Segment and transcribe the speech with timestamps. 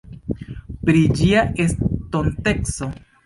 [0.87, 2.91] Pri Ĝia estonteco?